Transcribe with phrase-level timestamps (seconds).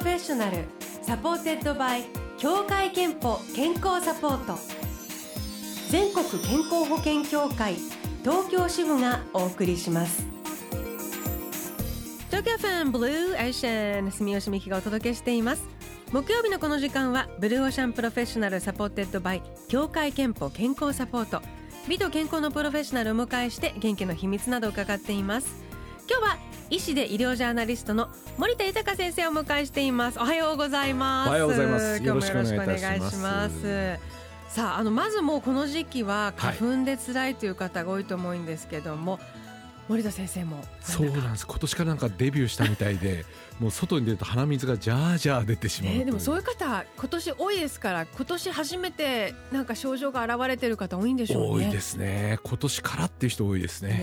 [0.00, 0.64] プロフェッショナル
[1.02, 2.04] supported by
[2.38, 4.58] 協会けんぽ健康サポート。
[5.90, 7.74] 全国健康保険協会
[8.22, 10.24] 東京支部がお送りします。
[12.28, 15.68] 東京 FMブルーオーシャン住吉美紀がお届けしています。
[16.12, 21.42] 木曜日のこの時間はブルーオーシャンプロフェッショナル supported by 協会けんぽ健康サポート。
[21.86, 25.62] 美と健康のプロフェッショナルを迎えして元気の秘密などを伺っています。
[26.10, 26.38] 今日は
[26.70, 30.18] 医師で医療ジャーナリストの森田豊先生をお迎えしています。
[30.18, 31.28] おはようございます。
[31.28, 31.84] おはようございます。
[31.98, 33.98] 今日もよろしくお願いします。
[34.48, 39.22] さああのまずもうこの時期は花粉で辛いという方が多いと思うんですけども、はい、
[39.90, 40.62] 森田先生も。
[40.82, 41.44] そうなんです。
[41.44, 43.24] 今年からなんかデビューしたみたいで
[43.58, 51.66] もう外に出ると鼻水がジャージャー出てしまう、ね、でもそういう方今年多いですから今年初めてなんか症状が現れてる方多いんでしょうね。
[51.66, 52.38] 多いですね。
[52.44, 53.88] 今年からっていう人多いですね。
[53.88, 53.98] ね、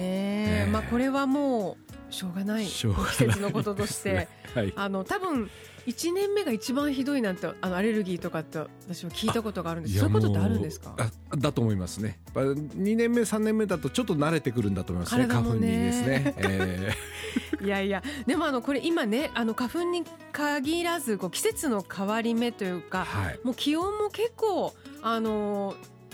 [0.65, 2.65] ね、まあこれはもうしょうがない。
[2.65, 5.49] 季節のこととして、ねはい、あの多分
[5.87, 9.99] 1年目が一番ひどいなんてあのアレルギーとかって私も聞いたことがあるんです。
[9.99, 10.95] そういうことってあるんですか？
[11.37, 12.19] だと思いますね。
[12.33, 15.25] 2年目3年目だとちょっと慣れてくるんだと思いますね。
[15.27, 18.03] 花粉にですね、 えー、いやいや。
[18.25, 25.73] でもあのこれ今ねあの花粉に限らずこう季節の変わり目というか、はい、もう気温も結構あの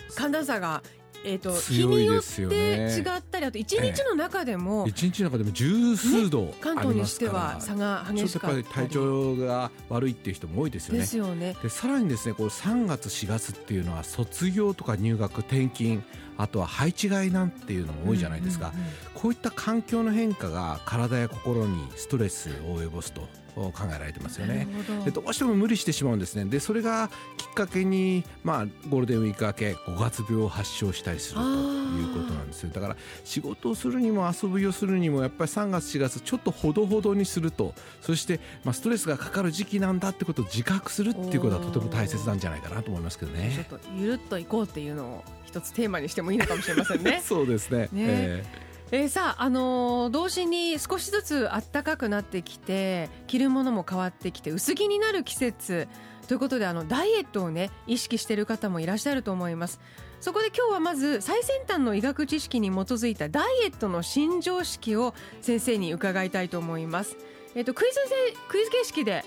[0.10, 0.84] 寒暖差が
[1.26, 11.00] えーと、日によって違ったりあと一日の中でも一、日の中でも十数度、ね、関東にしては差が激しかっ体調が悪いっていう人も多いですよね。
[11.00, 11.56] ですよね。
[11.62, 16.04] でさらにですねこう3月4月っていうのは卒業とか入学転勤
[16.38, 18.74] あとは配置換えなんていうのも多いじゃないですか、
[19.14, 24.68] こういった環境の変化が体や心にストレスを及ぼすと考えられてますよね。
[25.06, 26.46] でどうしても無理してしまうんですね。
[26.46, 32.70] でそれがきっかけに、まあ、ゴールデンウィーク明け5月病を発症したりするということなんですよ。
[32.74, 43.52] だから仕事をするにも遊びをするにもやっぱり3月4月ちょっとほどほどにするとそして、まあ、ストレスがかかる時期なんだってことを自覚するっていうことはとても大切なんじゃないかなと思いますけどね。
[43.56, 47.22] ちょっとゆるっといこうっていうのを一つテーマにしてもいいのかもしれませんね。
[47.26, 47.82] そうですね。
[47.82, 55.88] ね、えーえー、さあ、あのー、同時に少しずつ暖かくなってきて着るものも変わってきて薄着になる季節。
[56.28, 59.80] ということであのダイエットをね意識してる方もいらっしゃると思います。
[60.22, 67.18] そこで今日はまず最先端の医学知識に基づいたダイエットの新常識を先生に伺いたいと思います。
[67.56, 68.00] え、ー、とクイズ
[68.48, 69.26] クイズ形式で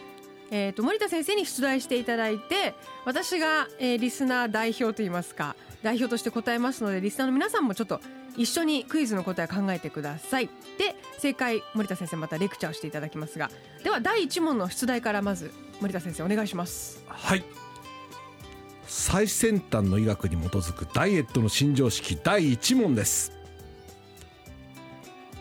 [0.52, 8.00] えーと、森田先生に出題していただいて私が、えー、リスナー代表といいますか代表として答えますのでリスナーの皆さんもちょっと
[8.36, 10.46] 一緒にクイズの答え考えてください。
[10.78, 13.50] で正解森田先生またレクチャーをしていただきますが。
[13.82, 17.02] では第1問の出題からまず森田先生お願いします。
[17.06, 17.44] はい。
[18.86, 23.32] 最先端の医学に基づくダイエットの新常識第1問です。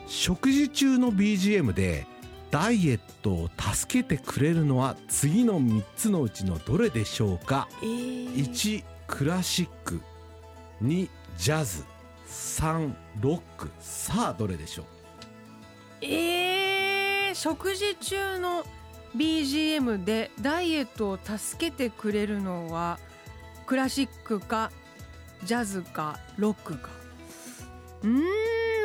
[0.07, 2.07] 食事中の BGM で
[2.51, 10.01] ダイエットを助けてくれるのは次の3つのうちのどれでしょうか、えー、1クラシック。
[10.81, 11.83] 2ジャズ
[12.28, 14.86] 3ロックさあどれでしょう？
[16.06, 18.63] えー、食事中の
[19.16, 23.00] BGM でダイエットを助けてくれるのは
[23.66, 24.72] クラシックか
[25.44, 26.90] ジャズかロックか。
[28.03, 28.19] うん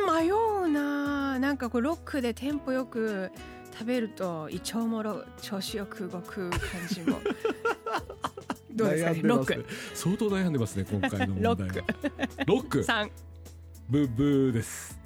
[0.07, 1.37] 迷うな。
[1.39, 3.31] なんかこうロックでテンポよく
[3.73, 6.59] 食べると胃腸もろ調子よく動く感
[6.89, 7.19] じも。
[8.73, 9.21] どうですかね？
[9.23, 9.65] ロック。
[9.93, 11.55] 相当悩んでますね今回の問題は。
[11.57, 11.83] ロック。
[12.47, 12.81] ロック。
[12.83, 13.09] 3
[13.91, 14.97] ブブーです。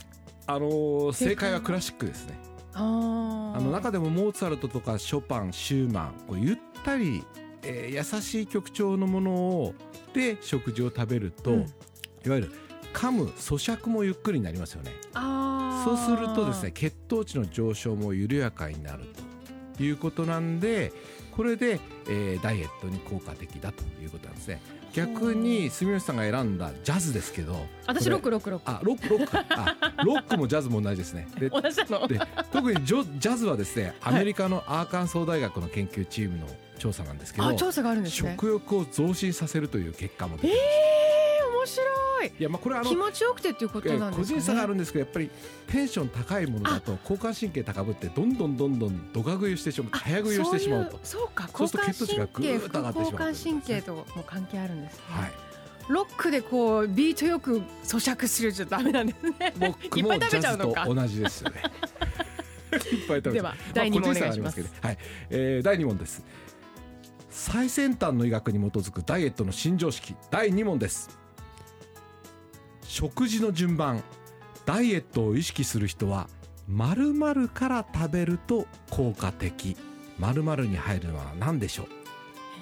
[0.46, 1.60] あのー、正解は？
[1.60, 2.38] クラシックですね。
[2.76, 7.24] あの中でもモーツァルトとかショパンシューマンこうゆったり、
[7.64, 9.74] えー、優しい曲調のものを
[10.14, 11.64] で食事を食べると、うん、い
[12.30, 12.52] わゆる
[12.94, 14.92] 噛む咀嚼もゆっくりになりますよね。
[15.84, 19.06] そうするとですね血糖値の上昇も緩やかになる
[19.78, 20.94] ということなんで
[21.36, 24.62] これで、えー、ダイエットに効果的だということなんですね。
[24.94, 28.72] 逆に住吉さんが選んだジャズですけど私ロックロックロック。
[28.72, 29.38] あロックロック。
[29.38, 31.28] あ ロックもジャズも同じですね。
[31.38, 32.20] で同じので
[32.52, 36.48] 特にジョ ジャズはですねアメリカのアーカンソー大学の研究チームの
[36.80, 40.95] 調査なんですけど、調査があるんです、ね、食欲を増進させるという結果も出てます、えー、
[42.26, 42.34] い。
[42.40, 45.30] いやまあこれあの気持ちよくてっていうことなんですか、ね、個人差があるんですけどやっぱり
[45.68, 51.00] テンション高いものだと交感神経高ぶってどんどんどんどんどが食いをしてしまう早食いをしてしまうと。
[51.04, 51.50] そうか。
[51.52, 55.32] 交感神経副交感神経とも関係あるんです、ね、はい。
[55.88, 59.54] ロックでこうビートよく咀嚼するじゃダメなんですね。
[59.60, 61.62] 僕もジャズと同じですよね。
[62.76, 64.62] いっぱい食べでは第二問お願いします。
[64.82, 64.98] はい、
[65.30, 66.24] えー、第二問です。
[67.30, 70.16] 最先端の医学に基づくダイエットの新常識。
[70.32, 71.25] 第二問です。
[72.88, 74.04] 食事の順番
[74.66, 76.28] ダイエットを意識する人は
[76.68, 79.76] 〇〇から食べると効果的。
[80.18, 81.88] 〇〇に入るのは何でしょう？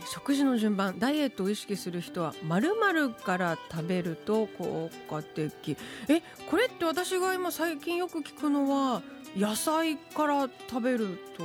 [0.05, 5.77] 食事の順番ダイエットを意識する人は〇〇から食べると効果的。
[6.09, 9.01] えこれって私が今最近よく聞くのは
[9.37, 11.43] 野菜から食べると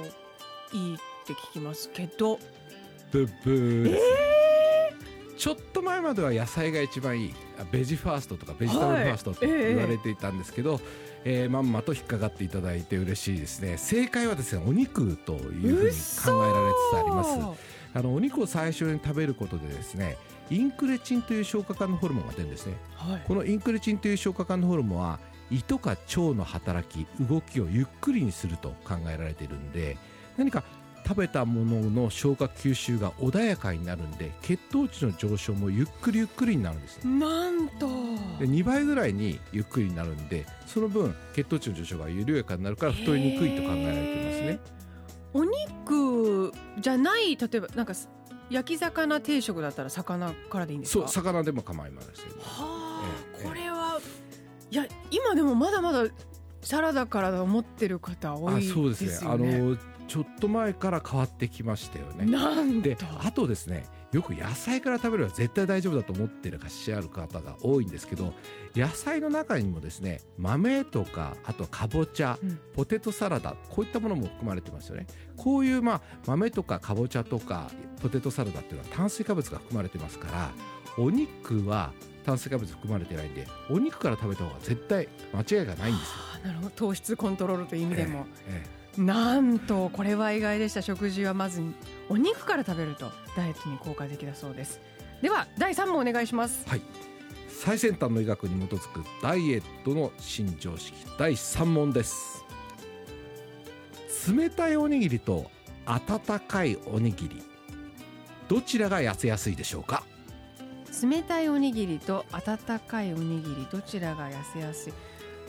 [0.77, 2.39] いいって聞きますけど。
[3.13, 4.03] ブッブーです、
[5.39, 7.33] ちょっと前までは野菜が一番いい。
[7.33, 9.55] あベジファーストとかベジタブルファーストとはい。
[9.55, 10.81] ええ言われていたんですけど、
[11.25, 13.77] えーまんまと引っかかっていただいて嬉しいですね。
[13.79, 17.61] 正解はですねお肉というふうに考えられつつあります。
[17.95, 20.19] あのお肉を最初に食べることでですね
[20.51, 22.75] インクレチンという消化管のホルモンが出るんですね。
[22.97, 23.23] はい。
[23.27, 25.19] このインクレチンという消化管のホルモンは
[25.51, 29.97] 胃とか腸の働き動きをゆっくりにすると考えられているんで
[30.37, 30.63] 何か
[31.07, 37.03] 食べたものの消化吸収が穏やかになるんで血糖値の上昇もゆっくりゆっくりになるんです。
[37.05, 37.87] ねなんと。
[38.39, 44.61] で2倍ぐらいにゆっくりになるんでその分血糖値の上昇が緩やかになるから太りにくいと考えられていますね。
[45.35, 47.93] お肉じゃない例えばなんか
[48.51, 51.07] 焼き魚定食だったら魚からでいいんですか？
[51.09, 53.03] そう魚でも構いませんはあ、
[53.37, 54.01] ええこれは
[54.71, 56.05] いや今でもまだまだ
[56.63, 58.73] サラダから思ってる方多いですよね。
[58.73, 59.31] あそうですね。
[59.31, 59.77] あの
[60.09, 62.25] ちょっと前から変わってきましたよね。
[62.25, 68.33] なんでとあとですねよく野菜から食べるのは絶対大丈夫だと思ってらっしゃる方が多いんですけど
[68.75, 72.59] 野菜の中にもですね豆とかあとかぼちゃうん。
[72.75, 75.07] ポテトサラダこういったものも含まれてますよね。
[75.37, 77.71] こういうまあ豆とかかぼちゃとか
[78.01, 80.51] ポテトサラダっていうのは炭水化物が含まれてますから
[80.97, 81.93] お肉は
[82.25, 86.15] 炭水化物含まれてないんでお肉から食べた方が絶対間違いがないんですよ。
[86.45, 86.71] あなるほど。
[86.71, 90.83] 糖質コントロールという意味でも、ええなんとこれは意外でした。
[90.83, 91.63] 食事はまず
[92.09, 94.81] お肉から食べるとダイエットに効果的だそうです。
[95.23, 96.69] では第3問お願いします。
[96.69, 96.83] はい。
[97.49, 102.45] 最先端の医学に基づくダイエットの新常識第3問です。
[104.37, 105.51] 冷たいおにぎりと
[105.87, 107.43] 温かいおにぎり
[108.49, 110.03] どちらが痩せやすいでしょうか？
[111.03, 114.93] 冷たいおにぎりと温かいおにぎりどちらが痩せやすい？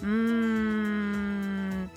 [0.02, 1.90] うーん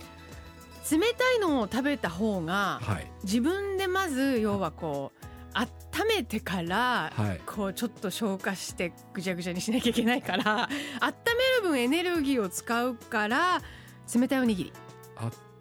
[0.90, 3.11] 冷たいのを食べた方がはい。
[3.25, 5.69] 自分でまず要はこう温
[6.08, 7.40] めてからはい。
[7.46, 10.69] こうちょっと消化してぐちゃぐちゃにしなきゃいけないから
[11.00, 11.14] 温
[11.62, 13.61] める分エネルギーを使うから
[14.14, 14.73] 冷たいおにぎり。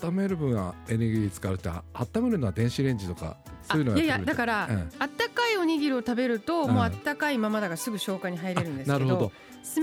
[0.02, 4.92] 温める分はエネルギー使うってあ温めるのは電子レンジとかそういうのあいやいやだから、うん。
[4.98, 5.21] あったか
[5.52, 6.72] いおにぎりを食べると、うん。
[6.72, 9.32] もうあったかいままだからすぐ消化に入れるんですけどあなるほど。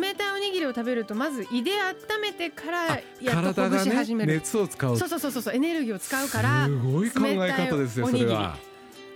[0.00, 4.97] 冷たいおにぎりを食べるとまど胃で温めてからやっとほぐ体がねし始める、熱を使う。
[4.99, 8.56] そうそうそうそうエネルギーを使うからすごい考え方ですねそれは、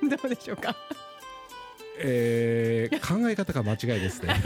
[0.03, 0.77] どうでしょうか？
[1.99, 4.35] えー、考え方が間違いですね。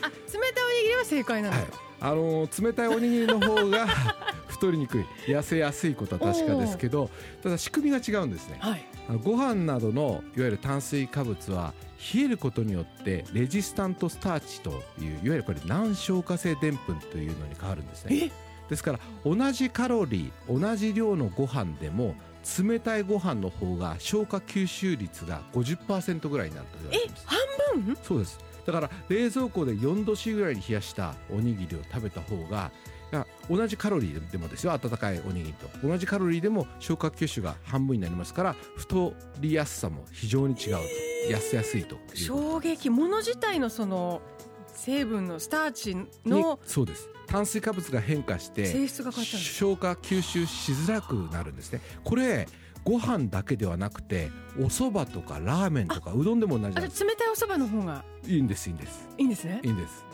[0.00, 1.60] あ冷たいおにぎりは正解なんはい。
[1.62, 3.86] ですか、、あのー冷たいおにぎりの方が
[4.48, 5.04] 太りにくい。
[5.26, 7.10] 痩せやすいことは確かですけど
[7.42, 8.58] ただ仕組みが違うんですね。
[8.60, 8.84] はい
[9.16, 11.72] ご飯などのいわゆる炭水化物は
[12.14, 14.70] 冷えることによってレジスタントスターチと
[15.00, 18.16] いういわゆるこれ難消化性でんぷんというのに変わるんですね。
[18.26, 18.30] え？
[18.68, 22.14] ですから同じカロリー同じ量のご飯でも
[22.62, 27.26] 冷たいご飯の方が消化吸収率が50%ぐらいになると言われています。
[27.26, 27.38] 半
[27.84, 27.96] 分？
[28.02, 28.38] そうです。
[28.66, 32.70] だから冷蔵庫で4度 C ぐらいに冷やしたおにぎりを食べた方が
[33.10, 35.68] いや同じカロリーでもですよ温かいおにぎりと。
[35.86, 40.78] 同じカロリーでも消化吸収が半分になりますから太りやすさも非常に違うと。
[41.30, 42.90] 痩せやすいと衝撃。
[42.90, 44.22] 物自体のその
[44.74, 47.08] 成分のスターチにのそうです。
[47.26, 51.80] 炭水化物が変化して性質が変わったんです消化吸収しづらくなるんですね。
[52.04, 52.46] これ
[52.84, 59.08] ご飯だけではなくてお蕎麦とかラーメンとかうどんでも同じ冷たいお蕎麦の方がいいんですいいんです。
[59.18, 59.60] いいんですね。
[59.62, 60.04] いいんです。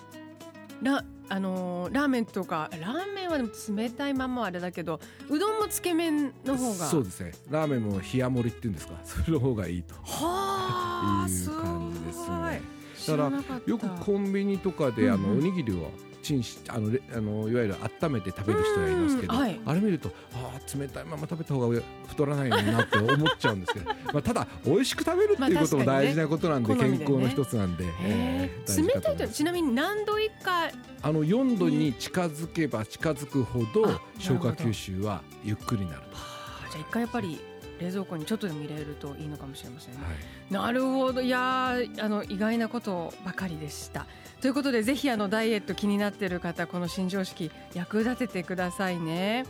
[0.83, 6.87] ラあのーラーメンとかラーメンはでも冷たいまんまあれだけどうどんもつけ麺の方が。
[6.87, 7.33] そうですね。
[7.51, 8.95] ラーメンも冷や盛りっていうんですか？
[9.05, 9.95] それの方がいいと。
[10.03, 12.63] はあいう感じですね。
[13.07, 15.91] だからよくコンビニとかであのおにぎりを
[16.25, 19.61] チンしあのレあのいわゆる温めて食べる人がいますけど、うんはい。
[19.67, 21.05] あれ見るとあー冷たい。
[21.05, 26.99] まま食べた方が太らないのになって思っちゃうんですけど まあただ美味しく食べるっていうことも大事なことなんで,、好みでね。
[26.99, 30.71] 健康の一つなんで、へええー冷たいとちなみに何度以下
[31.03, 36.17] あの4度に近づけば近づくほどあ消化吸収はゆっくりになると。
[36.17, 36.23] は
[36.67, 37.39] あじゃあ一回やっぱり
[37.85, 40.01] 冷蔵庫にちょっとでも入れるといいのかもしれませんね。
[40.01, 40.65] はい。
[40.67, 41.21] なるほど。
[41.21, 44.07] いやーあの意外なことばかりでした。
[44.41, 49.45] ということでぜひあのダイエット気になっている方この新常識役立ててくださいね。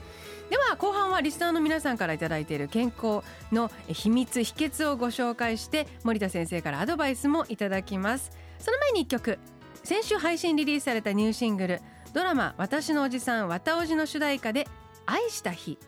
[0.50, 8.30] では後半はリスナーの皆さんからいただいている健康の秘密秘訣をご紹介して森田先生からアドバイスもいただきます。
[8.58, 9.38] その前に一曲。
[9.84, 11.82] 先週配信リリースされたニューシングル
[12.14, 14.66] ドラマ私のおじさんわたおじの主題歌で
[15.04, 15.78] 愛した日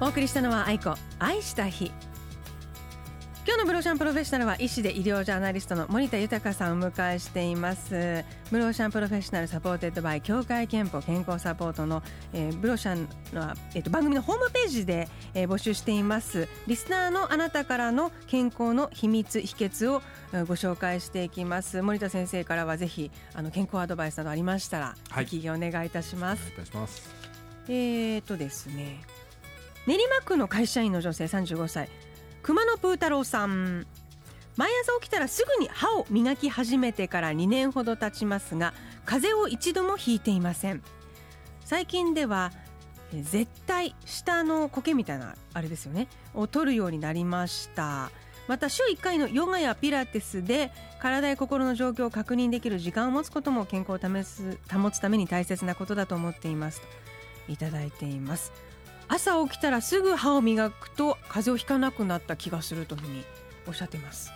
[0.00, 1.90] お送りしたのは愛子愛した日。
[3.44, 8.24] 今日のブルーオーシャンプロフェッショナルは医師で医療ジャーナリストの森田豊さんをお迎えしています。
[8.52, 16.46] ブルーオーシャンプロフェッショナル supported by 協会けんぽ健康サポートの、えー、ブローシャンの、えーと、番組のホームページで、えー、募集しています。
[16.68, 20.00] リスナーのあなたからの健康の秘密秘訣を
[20.46, 21.82] ご紹介していきます。
[21.82, 26.42] 森田先生からはぜひあの健康アドバイスなどありましたら、はい、お願いいたします。
[26.42, 27.10] お願いいたします。
[27.66, 29.00] えーとですね
[29.86, 31.88] 練馬区の会社員の女性35歳。
[32.42, 33.86] 熊野プー太郎さん。
[34.56, 40.82] 毎朝起きたらすぐに歯を磨き始めてから2年ほど経ちますが風邪を一度もひいていません。
[41.64, 42.50] 最近では
[43.12, 48.10] 絶対下の苔みたいなあれですよねを取るようになりました。
[48.48, 56.80] また週1回のヨガやピラティスで体や心の状況を確認できる時間を持つことも健康を保つために大切なことだと思っています。
[56.80, 56.86] と
[57.52, 58.52] いただいています。
[59.08, 63.24] 朝起きたらすぐ歯を磨くと風邪をひかなくなった気がするというふうに
[63.66, 64.30] おっしゃってます。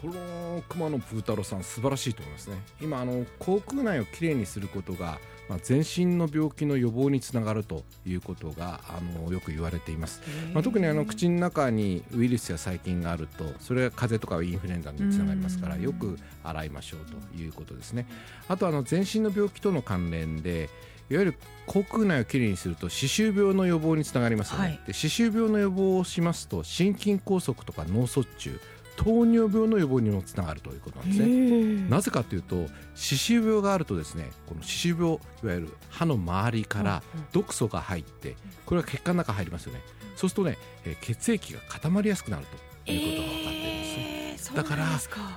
[0.00, 2.50] この熊野プー太郎さん素晴らしいと思います。
[2.50, 5.18] ね今あの口腔内をきれいにすることが
[5.48, 17.00] まあ、全身の病気の予防につながるということがあのよく言われています、まあ、特にあの口の中にウイルスや細菌があるとそれが風邪とかインフルエンザにつながりますからよく洗いましょう
[17.32, 18.06] ということですね。
[18.48, 20.70] あとあの全身の病気との関連で
[21.10, 21.34] いわゆる
[21.66, 28.60] 口腔内をきれいにすると歯周病の予防につながりますよね、はい、で歯周病の予防をしますと心筋梗塞とか脳卒中
[28.96, 31.88] 糖尿病の予防にもつながるということなんですね。
[31.90, 39.80] なぜかというと歯周病があるとですねこの歯周病いわゆる歯の周りから毒素が入ってこれが血管の中に入りますよね。
[40.14, 40.58] そうするとね
[41.00, 42.46] 血液が固まりやすくなる
[42.84, 43.98] ということが分かっているんです。
[43.98, 44.86] えーだから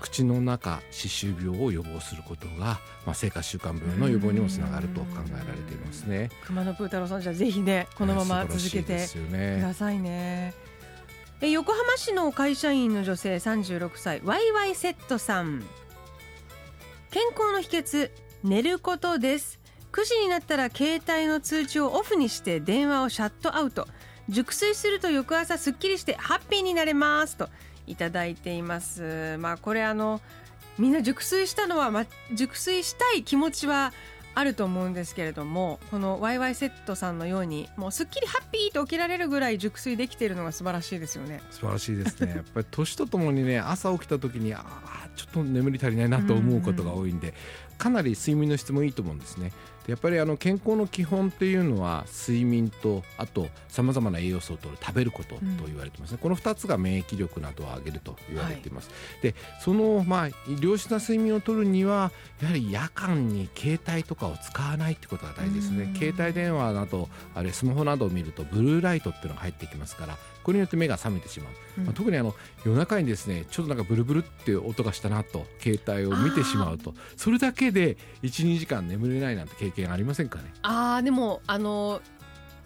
[0.02, 6.30] 口の中歯周病を予防することが、まあ、生活習慣病の予防にもつながると考えられていますね。
[6.46, 10.54] 熊野プー太郎さんじゃぜひねこのまま続けてくださいね。
[11.40, 15.64] え横浜市の会社員の女性36歳ワイワイセットさん。
[17.12, 18.12] 健康の秘訣
[18.44, 19.60] 寝ることです。
[19.92, 23.88] 9時になったら携帯の通知をオフにして電話をシャットアウト。
[24.30, 27.50] 熟睡すると翌朝すっきりしてハッピーになれますと
[27.88, 29.38] いただいています。
[29.40, 30.22] まあこれあの
[30.78, 33.94] みんな熟睡したのは、ま、熟睡したい気持ちは
[34.36, 41.42] あると思うんですけれどもこのワイワイセットさんのようにもうすっきりハッピーと起きられるぐらい熟睡できているのが素晴らしいですよね。
[41.50, 42.34] 素晴らしいですね。
[42.38, 47.34] やっぱり年とともにね朝起きた時にああちょっと眠り足りないなと思うことが多いんで、
[47.80, 49.52] かなり睡眠の質もいいと思うんですね
[49.88, 60.30] やっぱりあの健康の基本っていうのは睡眠とあとさまざまな栄養素を取る食べることと言われてますね、うん、この2つが免疫力などを上げると言われています、はい、でそのまあ
[60.62, 65.94] 良質な睡眠を取るにはやはり夜間に携帯とかを使わないってことが大事ですね。
[65.98, 72.34] 携帯電話などあれスマホなどを見るとブルーライトっていうのが入ってきますからこれによって目が覚めてしまう、うん、まあ、特にあの
[72.66, 76.94] 夜中にですねちょっとなんかブルブルって音がしたなと携帯を見てしまうと。
[77.18, 80.54] それだけで12時間眠れないなんて経験ありませんかね？
[80.62, 82.02] あでもあの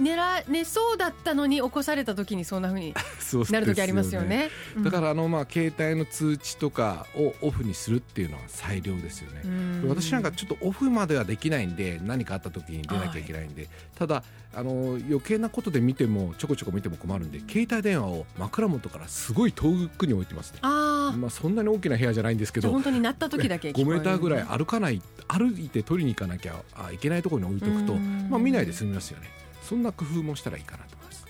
[0.01, 2.93] 寝ら寝そうだったのに起こされた時にそんなふうに
[3.51, 4.49] なる時ありますよね。
[4.79, 9.41] だからあのまあ携帯の通知とかをオフにするっていうのは最良ですよね。
[9.87, 20.59] 私なんかちょっとオフまではできないんで何かあった時に出なきゃいけないんで、はい、ただあの余計なことで見てもちょこちょこ見ても困るんで携帯電話を枕元からすごい遠くに置いてますね。
[20.61, 26.55] あまあそんなに大きな部屋じゃないんですけど本当になった時だけ5メーターぐらい歩かない歩いて取りに行かなきゃ
[26.91, 29.29] いけないところに置いとくとまあ見ないで済みますよね
[29.61, 31.25] そんな工夫もしたらいいかなと思います。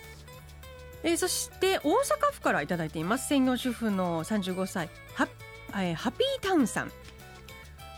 [1.04, 3.28] えー、そして大阪府からいただいています。
[3.28, 5.28] 専業主婦の35歳ハ,、
[5.74, 6.92] えー、ハピータウンさん。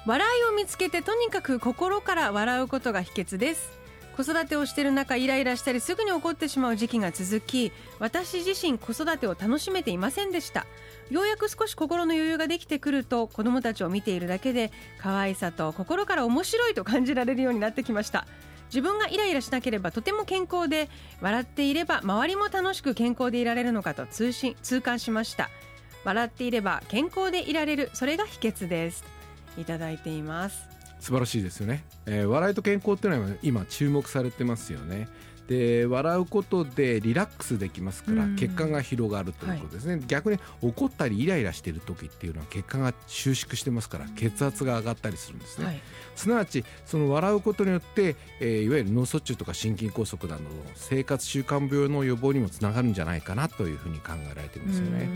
[0.06, 3.84] 笑いを見つけてとにかく心から笑うことが秘訣です。
[4.16, 10.68] 子育てをしている中イライラしたりすぐに怒ってしまう時期が続き私自身子育てを楽しめていませんでした。
[11.10, 18.28] ようやく少し心の余裕ができてくると子どもたちを見ているだけで可愛さと心から面白いと感じられるようになってきました。
[18.74, 20.90] 自分がイライラしなければとても健康で
[21.22, 25.52] 笑っていれば周りも楽しく健康でいられるのかと通信痛感しました。
[26.04, 29.04] 笑っていれば健康でいられるそれが秘訣です。
[29.60, 30.68] いただいています。
[31.00, 35.08] 素晴らしいですよね、えー、笑いと健康っていうのは今注目されてますよね。
[35.48, 45.82] で笑うことでリラックスできますから血管が広がるということですね、はい、逆に怒ったりイライラしている時っていうのは血管が収縮してますから血圧が上がったりするんですね、はい、
[46.16, 55.10] すなわちその笑うことによって、えー、いわゆる脳卒中とか心筋梗塞などの生活習慣病の予防にもつながるんじゃないかなというふうに考えられていますよね。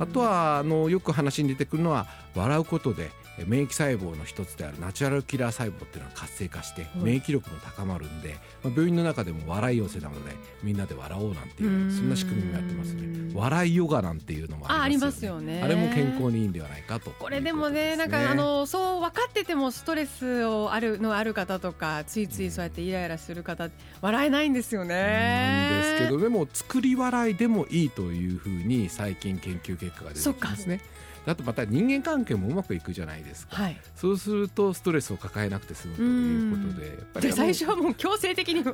[0.00, 3.10] あとはあのよく話に出てくるのは笑うことで
[3.46, 11.92] 免疫細胞の一つであるナチュラルキラー細胞っていうのが活性化してうん免疫力も高まるんで、まあ、病院の中でも笑い寄せなのでみんなで笑おうなんていううん。
[11.92, 13.08] そんな仕組みもやってますね。
[13.34, 15.56] 笑いヨガなんていうのもあありまありますすよよね。
[15.58, 17.10] ねあれも健康にいいんではないかと。
[17.10, 23.68] これでもねなんかあのそう分かっててもストレスをあるのある方とかついついそうやってイライラする方
[24.00, 24.94] 笑えないんですよね。
[24.94, 30.80] なんですけどでも作り笑いでもいいというふうに最近研究結果が出てきますね
[31.32, 33.76] あとまた人間関係もうまくいくじゃないですか、はい。
[33.94, 38.64] そうするとストレスを抱えなくて済むということでやっぱり最初はもう強制的に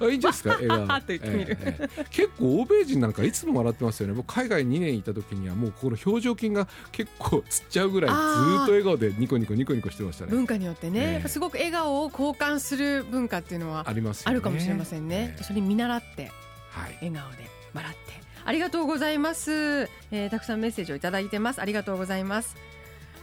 [0.00, 0.78] あいいんですか 映画。
[0.78, 1.58] わーっと言ってみる。
[1.60, 4.14] ええええ結構欧米人なんかいつも笑ってますよね。
[4.14, 8.18] 僕海外2年いた時にはもうこの表情筋が結構つっちゃうぐらいずっ
[8.66, 10.30] と笑顔でニコニコニコニコしてましたね。
[10.30, 14.30] 文化によってね、えすごく笑顔を交換する文化っていうのはありますよね。
[14.30, 15.34] あるかもしれませんね。
[15.36, 15.42] ええ。
[15.42, 16.30] それに見習って
[16.70, 16.94] はい。
[17.00, 21.60] 笑顔で笑ってありがとうございます、えーたくさんメッセージをいただいてます。
[21.60, 22.56] ありがとうございます、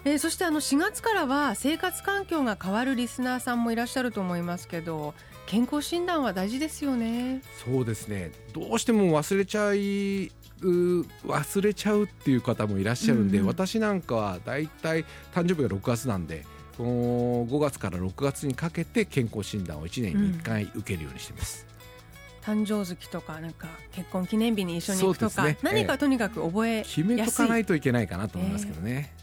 [0.06, 5.14] えーそしてあの4月からは生活環境が変わるリスナーさんもいらっしゃると思いますけど
[5.46, 7.42] 健康診断は大事ですよね。
[7.66, 8.32] そうですね。
[8.54, 13.48] どうしても忘れちゃいう忘れちゃうっていう方もいらっしゃるんで、うんうん。
[13.48, 16.46] 私なんかはだいたい誕生日が6月なんで
[16.78, 21.66] この5月から6月にかけて健康診断を1年に1回受けるようにしてます、
[22.44, 25.58] 誕生月とかなんか結婚記念日に一緒に行くとか、ね。
[25.62, 29.14] 何かとにかく覚え決めとかないといけないかなと思いますけどね、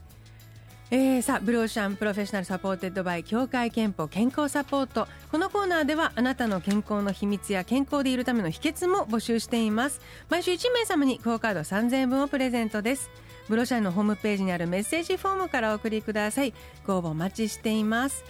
[0.90, 5.06] えー、さあ Blue Ocean Professional supported by 協会けんぽ健康サポート。
[5.30, 10.00] このコーナーではあなたの健康の秘密や健康でいるための秘訣も募集しています。
[10.30, 13.10] 毎週1名様にクオカード3000円分をプレゼントです。
[13.48, 16.54] ブルーオーシャンのホームページにあるメッセージフォームからお送りください。
[16.86, 18.24] ご応募お待ちしています。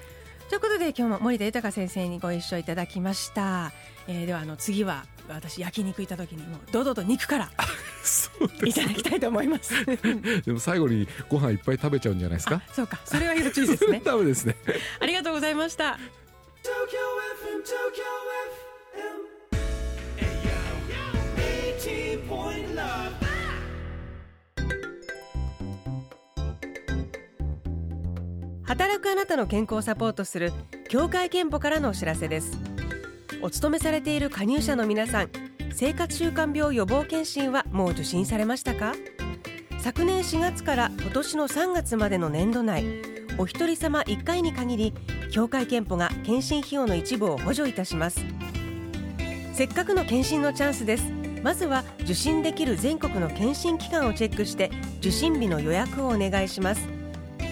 [0.48, 3.70] ということで今日も森田豊先生にご一緒いただきました、
[4.08, 7.50] えー、ではあの次は私焼肉行った時にもう堂々と肉から
[8.02, 9.98] そういただきたいと思います で
[10.52, 12.62] も最後にご飯いっぱい食べちゃうんじゃないですか？
[12.66, 14.56] あそうかそれは要注意ですね ダメですね
[15.00, 15.98] ありがとうございました
[16.64, 16.98] Tokyo
[17.38, 18.02] FM, Tokyo
[18.96, 19.28] FM.
[20.24, 22.26] Ayo.
[22.26, 23.12] 18.9 love.
[28.64, 30.52] 働くあなたの健康をサポートする
[30.88, 32.52] 協会憲法からのお知らせです
[33.42, 35.30] お勤めされている加入者の皆さん
[35.72, 38.94] 生活習慣病予防検診はもう受診されましたか？
[39.80, 42.84] 昨年4月から今年の3月までの年度内
[43.38, 44.94] お一人様1回に限り
[45.30, 48.24] 協会憲法が検診費用の一部を補助いたします。
[49.52, 51.04] せっかくの検診のチャンスです。
[51.42, 56.88] まずは受診できる全国の検診機関をチェックして受診日の予約をお願いします。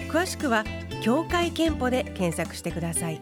[0.09, 0.65] 詳しくは
[1.01, 3.21] 協会けんぽで検索してください。